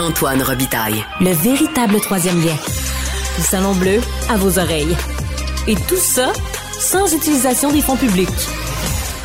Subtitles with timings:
[0.00, 1.02] Antoine Robitaille.
[1.20, 2.54] Le véritable troisième lien.
[3.36, 3.98] Le Salon Bleu
[4.30, 4.96] à vos oreilles.
[5.66, 6.32] Et tout ça
[6.78, 8.28] sans utilisation des fonds publics.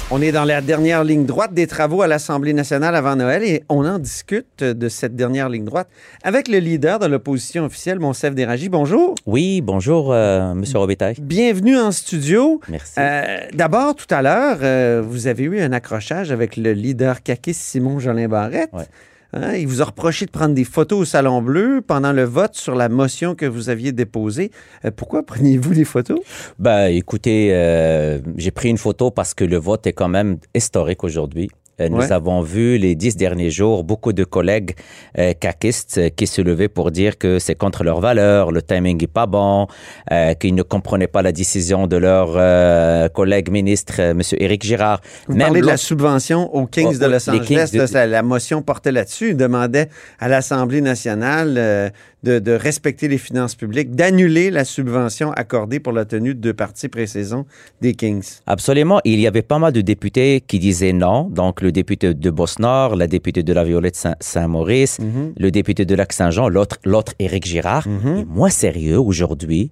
[0.09, 3.63] On est dans la dernière ligne droite des travaux à l'Assemblée nationale avant Noël et
[3.69, 5.89] on en discute de cette dernière ligne droite
[6.23, 8.69] avec le leader de l'opposition officielle, Monsef Déragi.
[8.69, 9.13] Bonjour.
[9.27, 11.17] Oui, bonjour, euh, Monsieur Robitaille.
[11.21, 12.59] Bienvenue en studio.
[12.67, 12.93] Merci.
[12.97, 17.61] Euh, D'abord, tout à l'heure, euh, vous avez eu un accrochage avec le leader caquiste
[17.61, 18.73] Simon Jolin Barrette.
[18.73, 18.85] Ouais.
[19.33, 22.55] Hein, il vous a reproché de prendre des photos au Salon Bleu pendant le vote
[22.55, 24.51] sur la motion que vous aviez déposée.
[24.85, 26.19] Euh, pourquoi preniez-vous des photos?
[26.59, 31.03] Ben, écoutez, euh, j'ai pris une photo parce que le vote est quand même historique
[31.03, 31.49] aujourd'hui.
[31.81, 32.11] Euh, Nous Ouais.
[32.11, 34.75] avons vu les dix derniers jours beaucoup de collègues
[35.17, 39.03] euh, caquistes euh, qui se levaient pour dire que c'est contre leurs valeurs, le timing
[39.03, 39.65] est pas bon,
[40.11, 44.21] euh, qu'ils ne comprenaient pas la décision de leur euh, collègue ministre, euh, M.
[44.37, 45.01] Éric Girard.
[45.27, 47.69] Vous Même parlez de la subvention aux Kings Oh, de oh, Los les Angeles.
[47.71, 49.33] Kings de- la motion portait là-dessus.
[49.33, 51.89] Demandait à l'Assemblée nationale euh,
[52.23, 56.53] de, de respecter les finances publiques, d'annuler la subvention accordée pour la tenue de deux
[56.53, 57.45] parties pré-saison
[57.81, 58.39] des Kings.
[58.47, 58.99] Absolument.
[59.03, 61.23] Il y avait pas mal de députés qui disaient non.
[61.29, 64.99] Donc, le député de Bosse-Nord, la députée de la Violette Saint- Saint-Maurice,
[65.37, 67.85] le député de Lac-Saint-Jean, l'autre, l'autre Éric Girard.
[67.87, 69.71] Et moi, sérieux, aujourd'hui,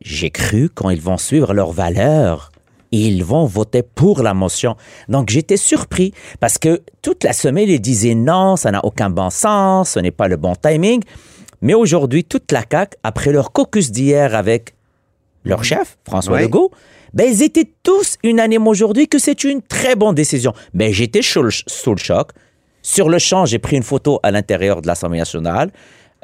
[0.00, 2.52] j'ai cru quand ils vont suivre leurs valeurs,
[2.92, 4.76] ils vont voter pour la motion.
[5.08, 9.28] Donc, j'étais surpris parce que toute la semaine, ils disaient non, ça n'a aucun bon
[9.28, 11.02] sens, ce n'est pas le bon timing.
[11.60, 14.74] Mais aujourd'hui, toute la CAQ, après leur caucus d'hier avec
[15.44, 16.42] leur chef, François Oui.
[16.42, 16.70] Legault,
[17.14, 20.52] ben, ils étaient tous unanimes aujourd'hui que c'est une très bonne décision.
[20.74, 22.30] Mais j'étais sous le, sous le choc.
[22.82, 25.70] Sur le champ, j'ai pris une photo à l'intérieur de l'Assemblée nationale.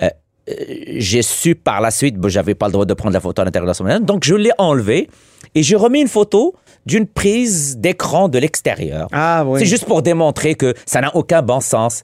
[0.02, 0.08] Euh,
[0.48, 0.54] euh,
[0.96, 3.44] j'ai su par la suite, ben, j'avais pas le droit de prendre la photo à
[3.44, 5.08] l'intérieur de l'Assemblée nationale, donc je l'ai enlevée
[5.54, 6.54] et j'ai remis une photo
[6.86, 9.08] d'une prise d'écran de l'extérieur.
[9.12, 9.60] Ah oui.
[9.60, 12.02] C'est juste pour démontrer que ça n'a aucun bon sens.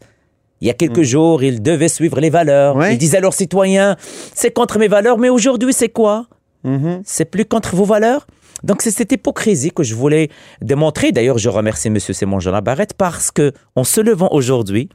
[0.61, 2.77] Il y a quelques jours, ils devaient suivre les valeurs.
[2.77, 2.95] Ouais.
[2.95, 3.97] Ils disaient à leurs citoyens,
[4.35, 6.27] c'est contre mes valeurs, mais aujourd'hui, c'est quoi?
[6.65, 7.03] Mhm.
[7.05, 8.27] C'est plus contre vos valeurs?
[8.63, 10.29] Donc c'est cette hypocrisie que je voulais
[10.61, 11.13] démontrer.
[11.13, 11.99] D'ailleurs, je remercie M.
[11.99, 14.91] Simon Jean Barrette parce que en se levant aujourd'hui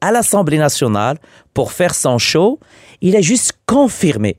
[0.00, 1.18] à l'Assemblée nationale
[1.52, 2.60] pour faire son show,
[3.00, 4.36] il a juste confirmé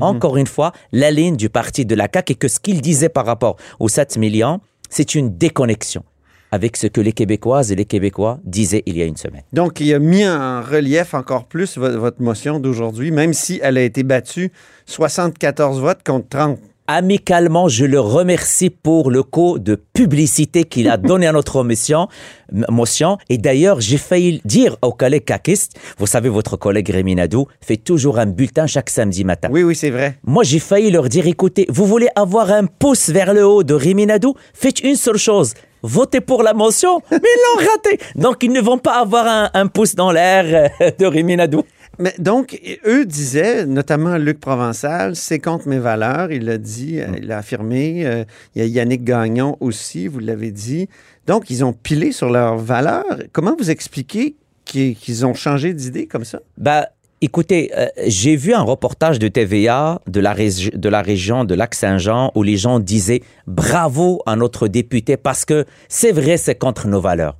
[0.00, 3.10] encore une fois la ligne du parti de la CAQ et que ce qu'il disait
[3.10, 6.02] par rapport aux 7 millions, c'est une déconnexion
[6.52, 9.42] avec ce que les Québécoises et les Québécois disaient il y a une semaine.
[9.52, 13.78] Donc, il a mis en relief encore plus vo- votre motion d'aujourd'hui, même si elle
[13.78, 14.52] a été battue
[14.86, 16.58] 74 votes contre 30.
[16.88, 22.08] amicalement, je le remercie pour le coup de publicité qu'il a donné à notre mission.
[22.52, 23.16] m- motion.
[23.30, 27.78] Et d'ailleurs, j'ai failli dire aux collègues caquistes, vous savez, votre collègue Rémi Nadeau fait
[27.78, 29.48] toujours un bulletin chaque samedi matin.
[29.50, 30.18] Oui, oui, c'est vrai.
[30.24, 33.72] Moi, j'ai failli leur dire, écoutez, vous voulez avoir un pouce vers le haut de
[33.72, 34.36] Rémi Nadeau?
[34.52, 35.54] Faites une seule chose.
[35.82, 37.98] Votez pour la motion, mais ils l'ont raté.
[38.14, 41.64] Donc, ils ne vont pas avoir un, un pouce dans l'air euh, de Rémi Nadeau.
[41.98, 46.32] Mais donc, eux disaient, notamment Luc Provençal, c'est contre mes valeurs.
[46.32, 48.06] Il l'a dit, euh, il l'a affirmé.
[48.06, 50.88] Euh, Il y a Yannick Gagnon aussi, vous l'avez dit.
[51.26, 53.18] Donc, ils ont pilé sur leurs valeurs.
[53.32, 56.40] Comment vous expliquez qu'ils ont changé d'idée comme ça?
[56.56, 56.88] Bah,
[57.22, 62.32] écoutez, euh, j'ai vu un reportage de TVA de la, de la région de Lac-Saint-Jean
[62.34, 67.00] où les gens disaient bravo à notre député parce que c'est vrai, c'est contre nos
[67.00, 67.36] valeurs.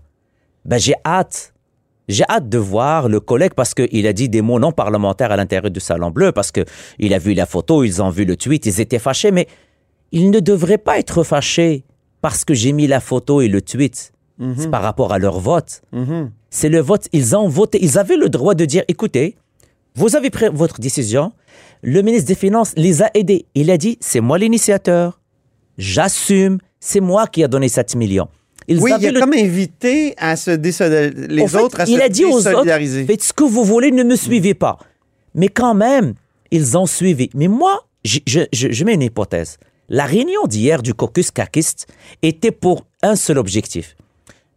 [0.64, 1.52] Ben, j'ai hâte.
[2.08, 5.36] J'ai hâte de voir le collègue parce qu'il a dit des mots non parlementaires à
[5.36, 8.66] l'intérieur du Salon Bleu, parce qu'il a vu la photo, ils ont vu le tweet,
[8.66, 9.46] ils étaient fâchés, mais
[10.10, 11.84] ils ne devraient pas être fâchés
[12.20, 14.12] parce que j'ai mis la photo et le tweet.
[14.56, 16.32] C'est par rapport à leur vote Mhm.
[16.50, 17.06] c'est le vote.
[17.12, 17.78] Ils ont voté.
[17.80, 19.36] Ils avaient le droit de dire, écoutez,
[19.94, 21.32] vous avez pris votre décision.
[21.82, 23.46] Le ministre des Finances les a aidés.
[23.54, 25.20] Il a dit, c'est moi l'initiateur.
[25.78, 26.58] J'assume.
[26.80, 28.28] C'est moi qui a donné 7 millions.
[28.68, 31.96] Ils oui, il a le- comme invité à se désolidariser, les fait, autres à il
[31.96, 32.64] se a dit aux autres,
[33.06, 34.78] faites ce que vous voulez, ne me suivez pas.
[35.34, 36.14] Mais quand même,
[36.50, 37.28] ils ont suivi.
[37.34, 38.18] Mais moi, je-
[38.52, 39.58] je mets une hypothèse.
[39.88, 41.86] La réunion d'hier du caucus caquiste
[42.22, 43.96] était pour un seul objectif.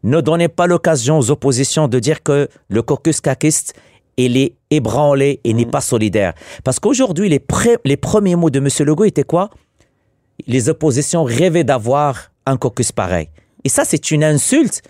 [0.04, 3.74] Ne donnez pas l'occasion aux oppositions de dire que le caucus caquiste
[4.18, 6.34] il est ébranlé et n'est pas solidaire.
[6.64, 8.68] Parce qu'aujourd'hui, les, premiers mots de M.
[8.86, 9.50] Legault étaient quoi?
[10.48, 13.30] Les oppositions rêvaient d'avoir un caucus pareil.
[13.64, 14.82] Et ça, c'est une insulte.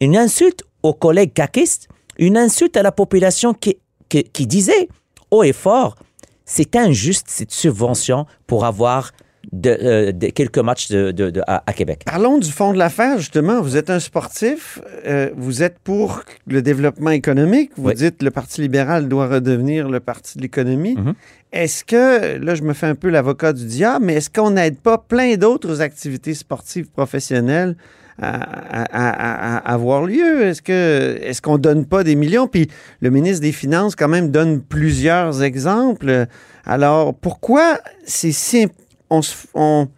[0.00, 1.88] Une insulte aux collègues caquistes,
[2.18, 3.78] une insulte à la population qui,
[4.08, 4.88] qui, qui disait
[5.30, 5.96] haut et fort,
[6.44, 9.12] c'est injuste cette subvention pour avoir
[9.52, 12.02] de, euh, de- quelques matchs de, à, à Québec.
[12.06, 13.60] Parlons du fond de l'affaire, justement.
[13.60, 17.94] Vous êtes un sportif, euh, vous êtes pour le développement économique, vous Oui.
[17.94, 20.94] dites le Parti libéral doit redevenir le Parti de l'économie.
[20.96, 21.14] Mhm.
[21.52, 24.78] Est-ce que, là je me fais un peu l'avocat du diable, mais est-ce qu'on n'aide
[24.78, 27.76] pas plein d'autres activités sportives professionnelles
[28.20, 30.42] à, avoir lieu?
[30.46, 32.46] Est-ce que est-ce qu'on donne pas des millions?
[32.48, 32.68] Puis
[33.00, 36.26] le ministre des Finances, quand même, donne plusieurs exemples.
[36.64, 38.68] Alors, pourquoi c'est si...
[39.10, 39.88] On,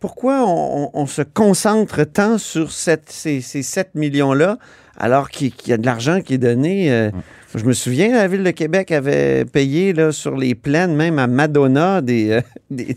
[0.00, 4.58] pourquoi on, se concentre tant sur cette, ces, ces 7 millions-là
[4.96, 6.92] alors qu'il y a de l'argent qui est donné?
[6.92, 7.10] Euh,
[7.54, 11.26] je me souviens, la Ville de Québec avait payé là, sur les plaines, même à
[11.26, 12.40] Madonna, des,
[12.72, 12.92] euh,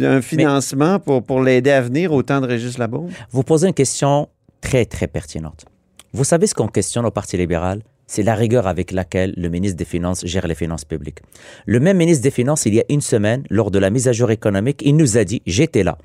[0.00, 3.10] un financement pour, pour l'aider à venir au temps de Régis Labaume.
[3.30, 4.28] Vous posez une question
[4.60, 5.64] très, très pertinente.
[6.12, 7.82] Vous savez ce qu'on questionne au Parti libéral?
[8.06, 11.20] C'est la rigueur avec laquelle le ministre des Finances gère les finances publiques.
[11.66, 14.12] Le même ministre des Finances, il y a une semaine, lors de la mise à
[14.12, 15.96] jour économique, il nous a dit, j'étais là,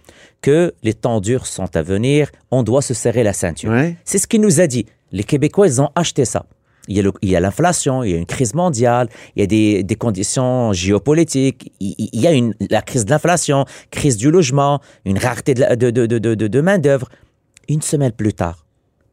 [0.41, 3.73] que les temps durs sont à venir, on doit se serrer la ceinture.
[4.05, 4.85] C'est ce qu'il nous a dit.
[5.11, 6.45] Les Québécois, ils ont acheté ça.
[6.89, 9.95] Il y a l'inflation, il y a une crise mondiale, il y a des, des
[9.95, 15.53] conditions géopolitiques, il, y a une, la crise de l'inflation, crise du logement, une rareté
[15.53, 17.09] de, de, de, de, de main-d'œuvre.
[17.67, 18.65] Une semaine plus tard,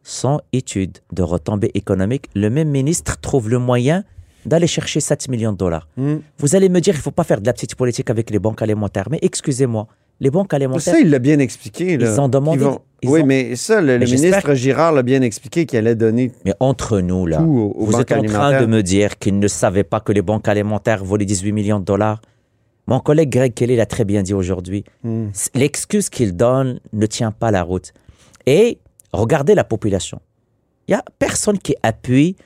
[0.04, 4.04] sans étude de retombées économiques, le même ministre trouve le moyen
[4.46, 5.88] d'aller chercher 7 millions de dollars.
[5.96, 6.16] Hmm.
[6.38, 8.38] Vous allez me dire, il ne faut pas faire de la petite politique avec les
[8.38, 9.08] banques alimentaires.
[9.10, 9.88] Mais excusez-moi,
[10.20, 10.94] les banques alimentaires.
[10.94, 11.94] Ça, il l'a bien expliqué.
[11.94, 12.66] Ils ont demandé.
[13.04, 16.30] oui, mais ça, le, ministre Girard l'a bien expliqué qu'il allait donner.
[16.44, 20.00] Mais entre nous, là, vous êtes en train de me dire qu'il ne savait pas
[20.00, 22.20] que les banques alimentaires volaient 18 millions de dollars.
[22.86, 24.84] Mon collègue Greg Kelly l'a très bien dit aujourd'hui.
[25.02, 25.28] Hmm.
[25.54, 27.94] L'excuse qu'il donne ne tient pas la route.
[28.44, 28.78] Et
[29.14, 30.20] regardez la population.
[30.88, 32.36] Il n'y a personne qui appuie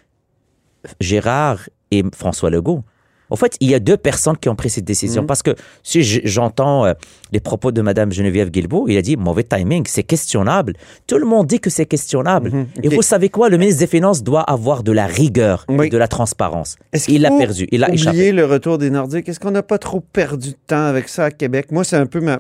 [1.00, 2.84] Gérard et François Legault.
[3.30, 5.22] En fait, il y a deux personnes qui ont pris cette décision.
[5.22, 5.26] Mhm.
[5.26, 6.94] Parce que si j'entends euh,
[7.32, 10.74] les propos de Mme Geneviève Guilbeault, il a dit mauvais timing, c'est questionnable.
[11.06, 12.50] Tout le monde dit que c'est questionnable.
[12.50, 12.66] Mhm.
[12.82, 13.48] Et vous savez quoi?
[13.48, 16.76] Le ministre des Finances doit avoir de la rigueur et de la transparence.
[17.06, 17.68] Il l'a perdu.
[17.70, 18.32] Il a échappé.
[18.32, 19.28] le retour des Nordiques?
[19.28, 21.70] Est-ce qu'on n'a pas trop perdu de temps avec ça à Québec?
[21.70, 22.38] Moi, c'est un peu ma,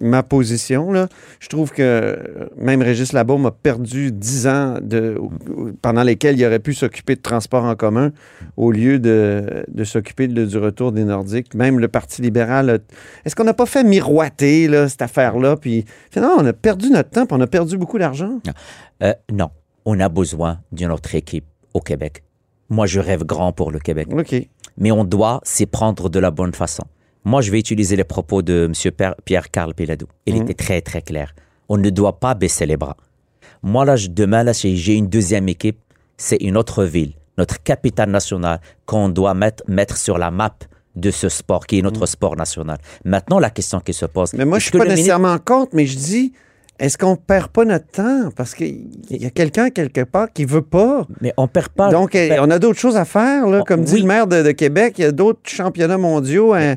[0.00, 0.92] ma position.
[0.92, 1.08] Là.
[1.40, 5.18] Je trouve que même Régis Labaume a perdu dix ans de,
[5.82, 8.12] pendant lesquels il aurait pu s'occuper de transport en commun
[8.56, 11.54] au lieu de, de s'occuper du retour des Nordiques.
[11.54, 12.80] Même le Parti libéral.
[13.24, 15.56] Est-ce qu'on n'a pas fait miroiter là, cette affaire-là?
[15.56, 18.40] Puis finalement, on a perdu notre temps, puis on a perdu beaucoup d'argent.
[19.02, 19.50] Euh, non.
[19.84, 22.24] On a besoin d'une autre équipe au Québec.
[22.68, 24.08] Moi, je rêve grand pour le Québec.
[24.10, 24.34] OK.
[24.78, 26.84] Mais on doit s'y prendre de la bonne façon.
[27.26, 29.08] Moi, je vais utiliser les propos de M.
[29.24, 30.06] Pierre-Carl Péladou.
[30.26, 30.42] Il mhm.
[30.42, 31.34] était très, très clair.
[31.68, 32.96] On ne doit pas baisser les bras.
[33.64, 35.80] Moi, là, demain, là, j'ai une deuxième équipe.
[36.16, 40.54] C'est une autre ville, notre capitale nationale, qu'on doit mettre, mettre sur la map
[40.94, 42.06] de ce sport, qui est notre mhm.
[42.06, 42.78] sport national.
[43.04, 44.32] Maintenant, la question qui se pose...
[44.34, 46.32] Mais moi, je ne suis pas nécessairement en compte, mais je dis...
[46.78, 48.28] Est-ce qu'on perd pas notre temps?
[48.36, 51.06] Parce qu'il y a quelqu'un quelque part qui veut pas.
[51.22, 51.88] Mais on perd pas.
[51.90, 53.46] Donc, on a d'autres choses à faire.
[53.46, 53.62] Là.
[53.66, 56.76] Comme dit le maire de, Québec, il y a d'autres championnats mondiaux à,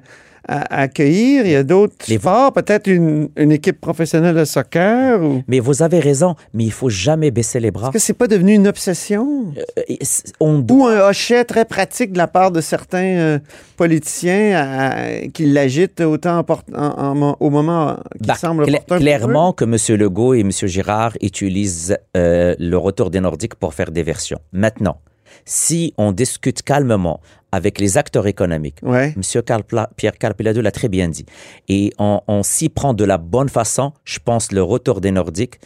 [0.50, 1.46] accueillir.
[1.46, 5.22] Il y a d'autres sports, peut-être une, équipe professionnelle de soccer.
[5.22, 5.44] Ou...
[5.48, 7.88] Mais vous avez raison, mais il faut jamais baisser les bras.
[7.88, 9.54] Est-ce que c'est pas devenu une obsession?
[9.78, 9.96] Euh,
[10.40, 13.40] on Ou un hochet très pratique de la part de certains euh,
[13.78, 16.46] politiciens qui l'agitent autant
[17.40, 19.98] au moment qui bah, semble Clairement que M.
[19.98, 20.52] Legault et M.
[20.52, 24.40] Girard utilisent euh, le retour des Nordiques pour faire des versions.
[24.52, 25.02] Maintenant,
[25.46, 28.82] si on discute calmement avec les acteurs économiques.
[29.16, 29.42] Monsieur
[29.96, 31.26] Pierre Carpelado l'a très bien dit.
[31.68, 33.94] Et on, s'y prend de la bonne façon.
[34.04, 35.60] Je pense le retour des Nordiques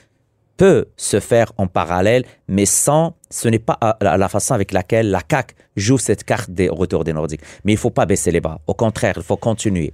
[0.55, 5.21] peut se faire en parallèle, mais sans, ce n'est pas la façon avec laquelle la
[5.21, 7.41] CAC joue cette carte des retours des Nordiques.
[7.63, 8.61] Mais il ne faut pas baisser les bras.
[8.67, 9.87] Au contraire, il faut continuer.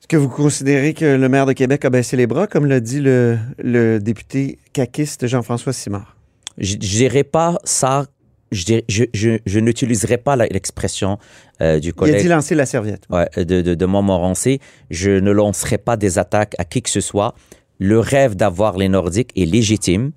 [0.00, 2.80] Est-ce que vous considérez que le maire de Québec a baissé les bras, comme l'a
[2.80, 6.16] dit le, le député caquiste Jean-François Simard?
[6.58, 8.06] Je ne dirais pas ça
[8.52, 11.18] je, je, je, n'utiliserai pas l'expression
[11.60, 12.16] euh, du collègue.
[12.16, 13.04] Il a dit lancer la serviette.
[13.10, 14.60] Ouais, de, de, de Montmorency.
[14.90, 17.34] Je ne lancerai pas des attaques à qui que ce soit.
[17.78, 20.12] Le rêve d'avoir les Nordiques est légitime.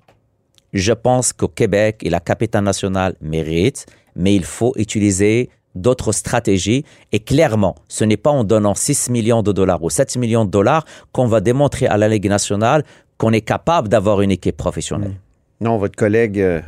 [0.72, 3.86] Je pense qu'au Québec et la capitale nationale méritent,
[4.16, 6.84] mais il faut utiliser d'autres stratégies.
[7.12, 10.50] Et clairement, ce n'est pas en donnant 6 millions de dollars ou 7 millions de
[10.50, 12.84] dollars qu'on va démontrer à la Ligue nationale
[13.18, 15.14] qu'on est capable d'avoir une équipe professionnelle.
[15.60, 16.60] Non, votre collègue euh,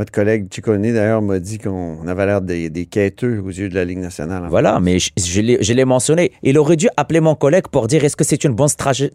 [0.00, 3.74] votre collègue Ciccone, d'ailleurs, m'a dit qu'on avait l'air des, des, quêteux aux yeux de
[3.74, 4.44] la Ligue nationale.
[4.48, 6.32] Voilà, mais je, je l'ai mentionné.
[6.42, 9.10] Il aurait dû appeler mon collègue pour dire est-ce que c'est une bonne stratégie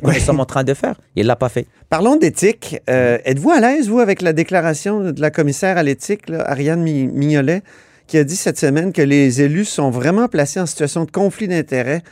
[0.00, 0.94] que nous sommes en train de faire?
[1.16, 1.66] Il ne l'a pas fait.
[1.90, 2.78] Parlons d'éthique.
[2.88, 7.60] Euh, êtes-vous à l'aise, vous, avec la déclaration de la commissaire à l'éthique, Ariane Mignolet,
[8.06, 11.46] qui a dit cette semaine que les élus sont vraiment placés en situation de conflit
[11.46, 12.02] d'intérêts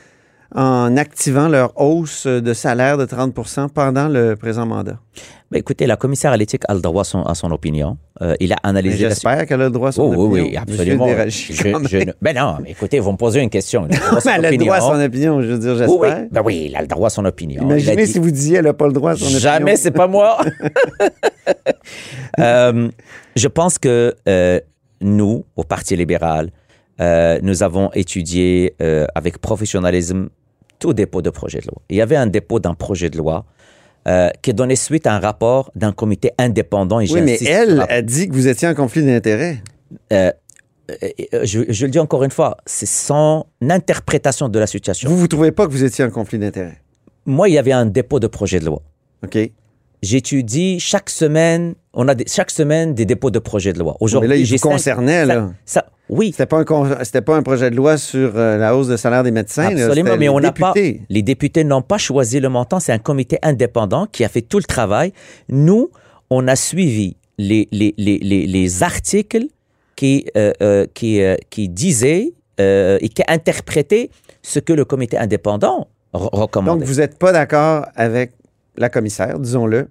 [0.54, 4.99] en activant leur hausse de salaire de 30% pendant le présent mandat?
[5.50, 7.97] Ben, écoutez, la commissaire à l'éthique a le droit à son, à son opinion.
[8.23, 9.02] Euh, il a analysé.
[9.02, 10.28] la J'espère qu'elle a le droit à son Oh, opinion.
[10.30, 11.07] oui, oui, absolument.
[11.07, 13.87] Déragi, Je- ne- ben non, mais écoutez, vous me posez une question.
[13.90, 13.97] Mais
[14.37, 16.19] elle a le droit à son opinion, je veux dire, Oui, j'espère.
[16.21, 16.28] oui.
[16.30, 17.62] Ben oui, il a le droit à son opinion.
[17.62, 19.40] Imaginez dit- si vous disiez elle n'a pas le droit à son opinion.
[19.40, 20.38] Jamais, c'est pas moi.
[22.38, 22.88] Euh,
[23.37, 24.61] je pense que euh,
[25.00, 26.50] nous, au Parti libéral,
[27.42, 28.75] nous avons étudié
[29.14, 30.28] avec professionnalisme
[30.81, 31.81] tout dépôt de projet de loi.
[31.89, 33.45] Il y avait un dépôt d'un projet de loi
[34.09, 36.99] euh, qui donnait suite à un rapport d'un comité indépendant.
[36.99, 39.63] Et Oui, mais elle a dit que vous étiez en conflit d'intérêts.
[40.13, 40.33] euh,
[40.91, 45.09] euh, je, je le dis encore une fois, c'est son interprétation de la situation.
[45.09, 46.79] Vous, vous trouvez pas que vous étiez en conflit d'intérêts?
[47.27, 48.83] Moi, il y avait un dépôt de projet de loi.
[49.23, 49.39] OK.
[50.02, 53.92] J'étudie chaque semaine, on a des- chaque semaine des dépôts de projets de loi.
[53.92, 55.50] Mais là, Aujourd'hui, il j'ai vous cinq- concernait, ça- là.
[55.66, 58.88] ça- oui, C'était pas, un c'était pas un projet de loi sur euh, la hausse
[58.88, 59.71] de salaire des médecins.
[59.71, 59.85] là.
[59.85, 60.73] absolument, mais on n'a pas.
[61.09, 62.80] Les députés n'ont pas choisi le montant.
[62.80, 65.12] C'est un comité indépendant qui a fait tout le travail.
[65.49, 65.90] Nous,
[66.30, 69.47] on a suivi les, les, les, les, les articles
[69.97, 74.11] qui, euh, euh, qui, euh, qui disaient euh, et qui interprétaient
[74.42, 76.80] ce que le comité indépendant re- recommandait.
[76.80, 78.33] Donc, vous n'êtes pas d'accord avec
[78.77, 79.89] la commissaire, disons-le.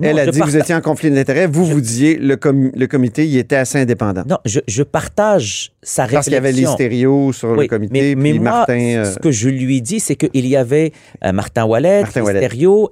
[0.00, 1.48] Non, Elle a dit que vous étiez en conflit d'intérêts.
[1.48, 4.22] Vous, vous disiez le, com- le comité, il était assez indépendant.
[4.28, 6.74] Non, je, je partage sa Parce qu'il y avait les réflexion.
[6.74, 8.78] stéréos sur le comité, mais, mais puis moi, Martin...
[8.78, 10.92] euh, ce que je lui dis, c'est qu'il y avait
[11.24, 12.22] euh, Martin Wallet, Martin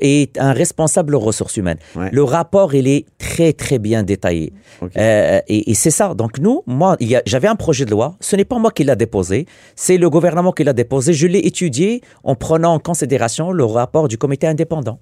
[0.00, 1.78] et un responsable aux ressources humaines.
[1.94, 2.10] Ouais.
[2.10, 4.52] Le rapport, il est très, très bien détaillé.
[4.96, 6.12] Euh, et et c'est ça.
[6.14, 8.16] Donc, nous, moi, a- j'avais un projet de loi.
[8.18, 9.46] Ce n'est pas moi qui l'a déposé.
[9.76, 11.12] C'est le gouvernement qui l'a déposé.
[11.12, 14.98] Je l'ai étudié en prenant en considération le rapport du comité indépendant.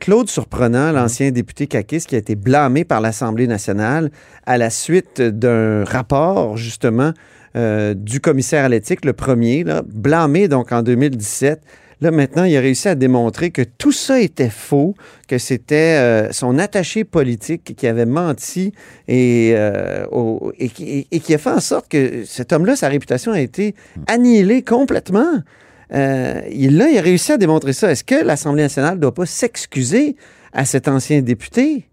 [0.00, 4.10] Claude Surprenant, l'ancien député caquiste qui a été blâmé par l'Assemblée nationale
[4.46, 7.12] à la suite d'un rapport, justement,
[7.56, 11.60] euh, du commissaire à l'éthique, le premier, là, blâmé donc en 2017.
[12.00, 14.96] Là, maintenant, il a réussi à démontrer que tout ça était faux,
[15.28, 18.72] que c'était euh, son attaché politique qui avait menti
[19.06, 22.88] et, euh, au- et, qui, et qui a fait en sorte que cet homme-là, sa
[22.88, 23.76] réputation a été
[24.08, 25.42] annihilée complètement.
[25.94, 27.90] Euh, il, là, il a réussi à démontrer ça.
[27.90, 30.16] Est-ce que l'Assemblée nationale ne doit pas s'excuser
[30.52, 31.86] à cet ancien député?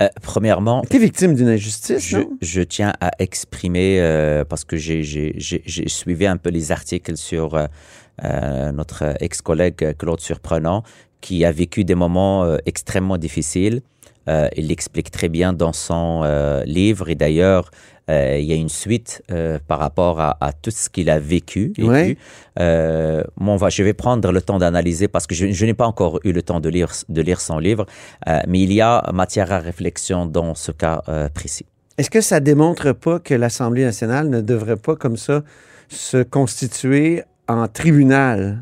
[0.00, 2.30] Euh, premièrement, était victime d'une injustice, je, non?
[2.42, 6.72] je tiens à exprimer, euh, parce que j'ai- j'ai j'ai- j'ai suivi un peu les
[6.72, 10.82] articles sur euh, notre ex-collègue Claude Surprenant,
[11.20, 13.80] qui a vécu des moments extrêmement difficiles.
[14.28, 16.22] Il l'explique très bien dans son
[16.66, 17.70] livre et d'ailleurs,
[18.08, 21.72] il y a une suite euh, par rapport à, à tout ce qu'il a vécu.
[21.78, 22.16] Ouais.
[22.60, 25.74] Euh, bon, on va- je vais prendre le temps d'analyser parce que je, je n'ai
[25.74, 27.84] pas encore eu le temps de lire, de lire son livre,
[28.28, 31.66] euh, mais il y a matière à réflexion dans ce cas euh, précis.
[31.98, 35.42] Est-ce que ça démontre pas que l'Assemblée nationale ne devrait pas, comme ça,
[35.88, 38.58] se constituer en tribunal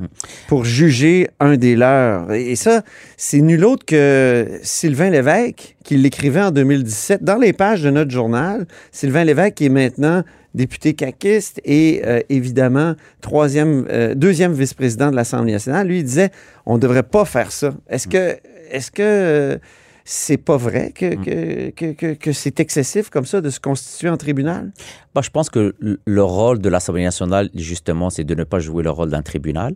[0.49, 2.33] pour juger un des leurs?
[2.33, 2.83] Et ça,
[3.17, 8.11] c'est nul autre que Sylvain Lévesque, qui l'écrivait en 2017 dans les pages de notre
[8.11, 8.67] journal.
[8.93, 10.23] Sylvain Lévesque, est maintenant
[10.55, 16.31] député caquiste et euh, évidemment troisième, euh, deuxième vice-président de l'Assemblée nationale, lui il disait
[16.65, 17.75] on ne devrait pas faire ça.
[17.89, 18.37] Est-ce que,
[18.71, 19.59] est-ce que euh,
[20.05, 24.11] c'est pas vrai que, que, que, que- que c'est excessif comme ça de se constituer
[24.11, 24.73] en tribunal?
[25.15, 28.59] Bah, je pense que le- le rôle de l'Assemblée nationale, justement, c'est de ne pas
[28.59, 29.75] jouer le rôle d'un tribunal.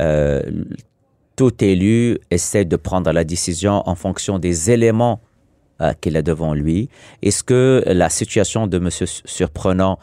[0.00, 0.42] Euh,
[1.36, 5.20] tout élu essaie de prendre la décision en fonction des éléments
[5.80, 6.90] euh, qu'il a devant lui.
[7.22, 8.90] Est-ce que la situation de M.
[9.24, 9.98] Surprenant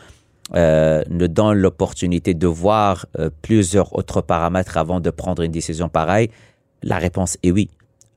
[0.56, 5.88] euh, nous donne l'opportunité de voir euh, plusieurs autres paramètres avant de prendre une décision
[5.90, 6.32] pareille?
[6.82, 7.70] La réponse est oui.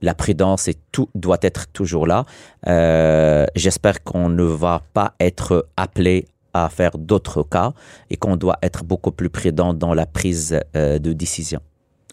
[0.02, 2.24] La prudence tout, doit être toujours là.
[2.66, 7.72] Euh, J'espère qu'on ne va pas être appelé à faire d'autres cas
[8.10, 11.60] et qu'on doit être beaucoup plus prudent dans la prise euh, de décision.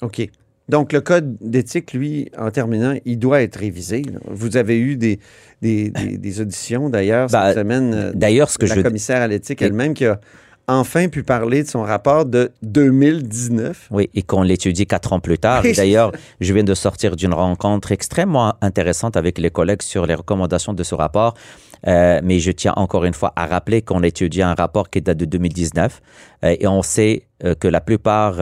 [0.02, 0.30] OK.
[0.70, 4.02] Donc, le code d'éthique, lui, en terminant, il doit être révisé.
[4.26, 5.18] Vous avez eu des,
[5.62, 9.22] des, des- des auditions, d'ailleurs, Bah, cette semaine, euh, D'ailleurs, ce que la je commissaire
[9.22, 10.20] à l'éthique elle-même qui a
[10.68, 13.88] enfin pu parler de son rapport de 2019.
[13.92, 15.64] Oui, et qu'on l'étudie quatre ans plus tard.
[15.76, 20.74] D'ailleurs, je viens de sortir d'une rencontre extrêmement intéressante avec les collègues sur les recommandations
[20.74, 21.36] de ce rapport.
[21.88, 25.18] Euh, mais je tiens encore une fois à rappeler qu'on étudie un rapport qui date
[25.18, 26.02] de 2019
[26.44, 28.38] euh, et on sait euh, que la plupart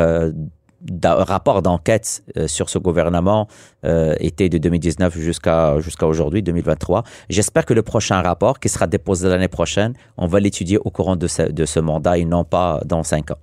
[1.03, 3.47] rapport d'enquête euh, sur ce gouvernement
[3.85, 7.03] euh, était de 2019 jusqu'à jusqu'à aujourd'hui, 2023.
[7.29, 11.15] J'espère que le prochain rapport, qui sera déposé l'année prochaine, on va l'étudier au courant
[11.15, 13.39] de ce, de ce mandat et non pas dans cinq ans.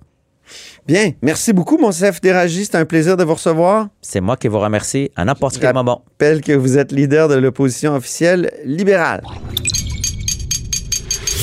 [0.85, 1.11] Bien.
[1.21, 2.65] Merci beaucoup, mon chef Déragi.
[2.65, 3.87] C'est un plaisir de vous recevoir.
[4.01, 6.03] C'est moi qui vous remercie à n'importe quel moment.
[6.05, 9.23] Je rappelle que vous êtes leader de l'opposition officielle libérale.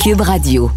[0.03, 0.71] Cube Radio.